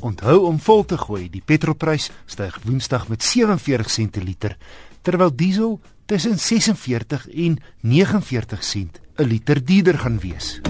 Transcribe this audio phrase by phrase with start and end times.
[0.00, 1.28] Onthou om vol te gooi.
[1.28, 4.56] Die petrolprys styg Woensdag met 47 sent per liter,
[5.04, 10.60] terwyl diesel tussen 46 en 49 sent 'n liter duurder gaan wees.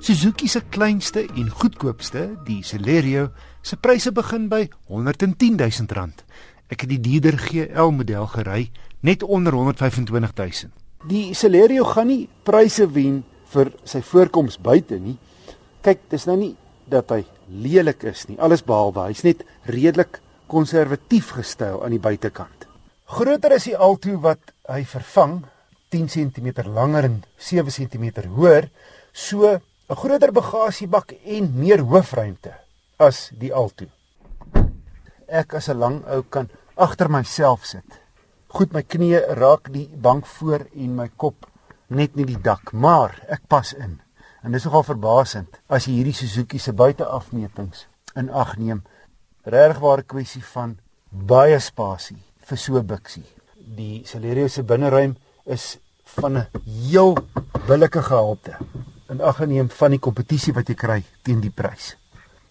[0.00, 3.30] Suzuki se kleinste en goedkoopste, die Celerio,
[3.62, 6.24] se pryse begin by 110 000 rand.
[6.68, 8.70] Ek het die duurder GL model gery,
[9.00, 10.72] net onder 125 000.
[11.08, 15.16] Die Celerio gaan nie pryse wen vir sy voorkoms buite nie.
[15.84, 16.54] Kyk, dis nou nie
[16.90, 19.08] dat hy lelik is nie, alles behalwe.
[19.10, 22.68] Hy's net redelik konservatief gestyl aan die buitekant.
[23.14, 25.42] Groter is die Alto wat hy vervang,
[25.92, 28.68] 10 cm langer en 7 cm hoër,
[29.12, 32.54] so 'n groter bagasiebak en meer hoofruimte
[32.98, 33.86] as die Alto.
[35.28, 38.00] Ek as 'n lang ou kan agter myself sit.
[38.48, 41.46] Goed my knieë raak die bank voor en my kop
[41.88, 44.00] net nie die dak, maar ek pas in.
[44.44, 48.82] En dis nogal verbasend as jy hierdie Suzuki se buiteafmetings in ag neem.
[49.44, 50.78] Regwaar 'n kwessie van
[51.10, 53.26] baie spasie vir so 'n biksie.
[53.56, 57.16] Die Celerio se binneruim is van 'n heel
[57.66, 58.56] billike gehalte
[59.08, 61.96] in ag geneem van die kompetisie wat jy kry teen die prys.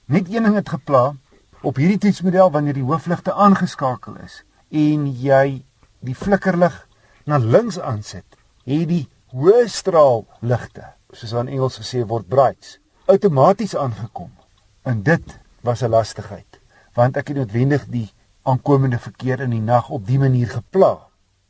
[0.05, 1.15] Net een ding het gepla
[1.61, 5.63] op hierdie toetsmodel wanneer die hoofligte aangeskakel is en jy
[5.99, 6.87] die flikkerlig
[7.25, 8.25] na links aansit,
[8.65, 12.77] het die hoë straal ligte, soos aan Engels gesê word brights,
[13.09, 14.29] outomaties aangekom.
[14.85, 16.59] En dit was 'n lastigheid,
[16.93, 18.11] want ek het noodwendig die
[18.43, 21.07] aankomende verkeer in die nag op die manier gepla.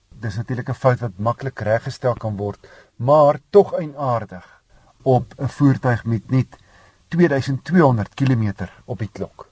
[0.09, 2.59] Dis natuurlik 'n fout wat maklik reggestel kan word,
[2.95, 4.63] maar tog eienaardig
[5.03, 6.57] op 'n voertuig met net
[7.09, 8.53] 2200 km
[8.85, 9.49] op die klok.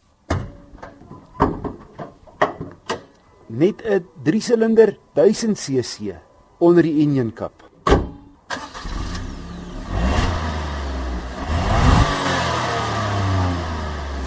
[3.48, 6.16] Net 'n 3-silinder 1000 cc
[6.60, 7.71] onder die engine kap.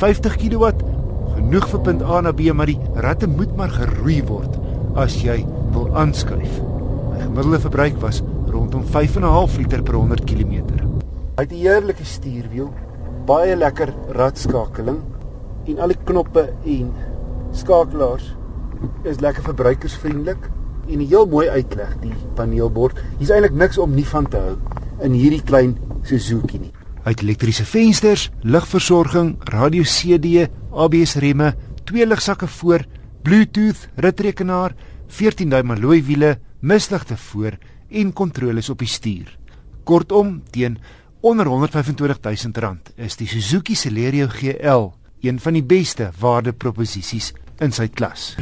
[0.01, 0.71] 50 kW
[1.35, 4.59] genoeg vir punt A na B, maar die ratte moet maar geroei word
[4.99, 5.41] as jy
[5.75, 6.61] wil aanskuif.
[7.11, 10.67] My gemiddelde verbruik was rondom 5.5 liter per 100 km.
[11.37, 12.71] Hy het 'n heerlike stuurwiel,
[13.27, 15.01] baie lekker ratskakeling
[15.67, 16.93] en al die knoppe en
[17.53, 18.37] skakelaars
[19.05, 20.51] is lekker verbruikersvriendelik
[20.89, 22.99] en 'n heel mooi uitleg die paneelbord.
[23.19, 24.57] Hier's eintlik niks om nie van te hou
[25.01, 26.73] in hierdie klein Suzuki nie.
[27.05, 31.51] Hy het elektriese vensters, ligversorging, radio CD, ABS remme,
[31.85, 32.87] twee ligsakke voor,
[33.23, 34.73] Bluetooth, ritrekenaar,
[35.13, 37.59] 14 duim alloy wiele, misligte voor
[37.91, 39.37] en kontroles op die stuur.
[39.85, 40.79] Kortom, teen
[41.21, 47.73] onder 125 000 rand is die Suzuki Celerio GL een van die beste waardeproposisies in
[47.73, 48.33] sy klas.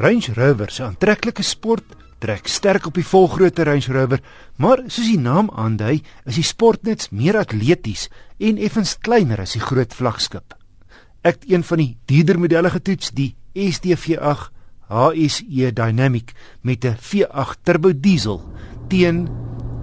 [0.00, 4.22] Range Rover se aantreklike sport trek sterk op die volgrootte Range Rover,
[4.62, 9.64] maar soos die naam aandui, is die Sportnuts meer atleties en effens kleiner as die
[9.64, 10.54] groot vlaggenskap.
[11.26, 14.50] Ek het een van die dierder modelle getoets, die SDV8
[14.92, 18.42] HSE Dynamic met 'n V8 turbo diesel
[18.88, 19.28] teen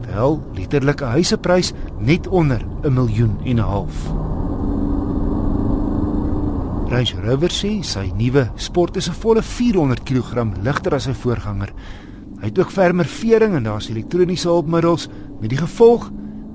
[0.06, 3.96] wel literlike huiseprys net onder 'n miljoen en 'n half.
[6.90, 11.74] Range Rover sê sy nuwe sport is 'n volle 400 kg ligter as sy voorganger
[12.40, 15.08] Hy het ook vermervering en daar's elektroniese hulpmiddels
[15.42, 16.10] met die gevolg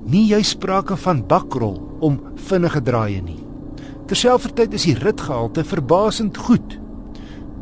[0.05, 3.41] nie jy sprake van bakrol om vinnige draaie nie.
[4.09, 6.77] Terselfdertyd is die ritgehalte verbasend goed.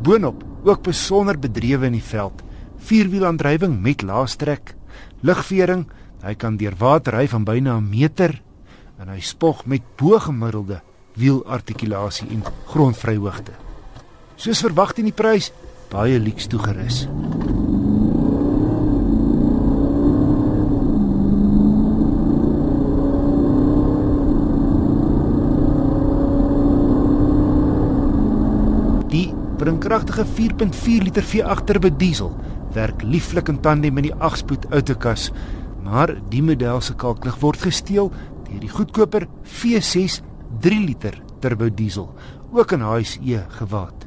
[0.04, 2.42] Boonop ook besonder bedrywe in die veld.
[2.84, 4.74] Vierwielaandrywing met laastrek,
[5.24, 5.86] ligvering,
[6.24, 8.40] hy kan deur water ry van byna 'n meter
[8.98, 10.80] en hy spog met bo-gemiddelde
[11.16, 13.52] wielartikulasie en grondvryhoogte.
[14.36, 15.52] Soos verwag teen die prys,
[15.90, 17.06] baie luks toegerus.
[29.58, 32.32] Bring kragtige 4.4 liter V8 turbo diesel
[32.74, 35.28] werk lieflik in tandem met die 8-spoed outokas
[35.84, 38.10] maar die model se kalklig word gesteel
[38.48, 39.28] deur die goedkoper
[39.60, 40.18] V6
[40.64, 42.10] 3 liter turbo diesel
[42.54, 44.06] ook in HSE gewaad.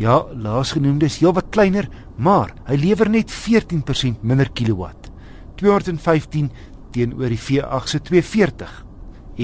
[0.00, 5.10] Ja laasgenoemde is heelwat kleiner maar hy lewer net 14% minder kilowatt
[5.56, 6.50] 215
[6.92, 8.80] teenoor die V8 se 240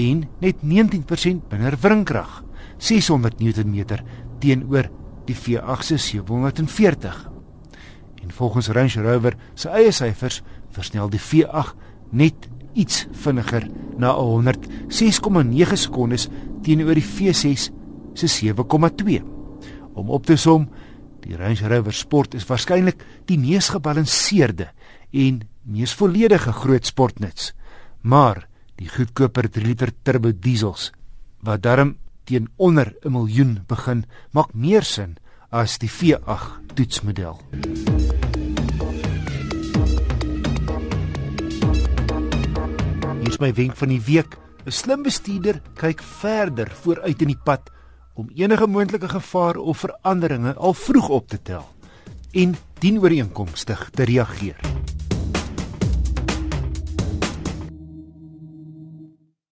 [0.03, 2.43] en net 19% minder wringkrag
[2.77, 4.05] 600 Newtonmeter
[4.43, 4.91] teenoor
[5.27, 7.31] die V8 se 740.
[8.23, 10.41] En volgens Range Rover se eie syfers
[10.71, 11.75] versnel die V8
[12.11, 13.67] net iets vinniger
[13.97, 16.29] na 106,9 sekondes
[16.63, 17.69] teenoor die V6
[18.13, 19.21] se 7,2.
[19.93, 20.67] Om op te som,
[21.23, 24.69] Die Range Rover Sport is waarskynlik die mees gebalanseerde
[25.15, 27.53] en mees volledige groot sportnuts.
[28.01, 28.43] Maar
[28.79, 30.91] die goedkoper 3 liter turbo diesels
[31.43, 35.17] wat darm teen onder 'n miljoen begin, maak meer sin
[35.49, 37.39] as die V8 toetsmodel.
[43.19, 44.37] Hier is my wenk van die week.
[44.65, 47.71] 'n Slim bestuurder kyk verder vooruit in die pad
[48.13, 51.65] om enige moontlike gevaar of veranderinge al vroeg op te tel
[52.31, 54.59] en dienooreenkomstig te reageer.